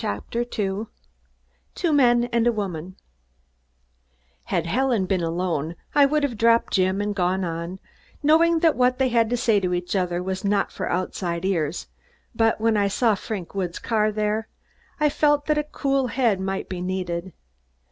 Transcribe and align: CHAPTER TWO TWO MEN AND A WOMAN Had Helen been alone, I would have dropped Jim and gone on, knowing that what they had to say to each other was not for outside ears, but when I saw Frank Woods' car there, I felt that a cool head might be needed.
CHAPTER 0.03 0.43
TWO 0.43 0.87
TWO 1.75 1.93
MEN 1.93 2.23
AND 2.33 2.47
A 2.47 2.51
WOMAN 2.51 2.95
Had 4.45 4.65
Helen 4.65 5.05
been 5.05 5.21
alone, 5.21 5.75
I 5.93 6.07
would 6.07 6.23
have 6.23 6.39
dropped 6.39 6.73
Jim 6.73 7.01
and 7.01 7.13
gone 7.13 7.43
on, 7.45 7.77
knowing 8.23 8.61
that 8.61 8.75
what 8.75 8.97
they 8.97 9.09
had 9.09 9.29
to 9.29 9.37
say 9.37 9.59
to 9.59 9.75
each 9.75 9.95
other 9.95 10.23
was 10.23 10.43
not 10.43 10.71
for 10.71 10.89
outside 10.89 11.45
ears, 11.45 11.85
but 12.33 12.59
when 12.59 12.77
I 12.77 12.87
saw 12.87 13.13
Frank 13.13 13.53
Woods' 13.53 13.77
car 13.77 14.11
there, 14.11 14.47
I 14.99 15.07
felt 15.07 15.45
that 15.45 15.59
a 15.59 15.63
cool 15.63 16.07
head 16.07 16.39
might 16.39 16.67
be 16.67 16.81
needed. 16.81 17.31